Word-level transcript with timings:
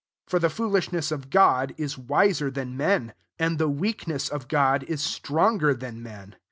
15 0.25 0.29
For 0.31 0.39
the 0.41 0.49
foolishness 0.49 1.11
of 1.11 1.29
God 1.29 1.75
I 1.79 1.89
wiser 2.07 2.49
than 2.49 2.75
men; 2.75 3.13
and 3.37 3.59
the 3.59 3.69
Weakness 3.69 4.29
of 4.29 4.47
God 4.47 4.81
is 4.85 4.99
stronger 5.03 5.75
ban 5.75 6.01
men. 6.01 6.35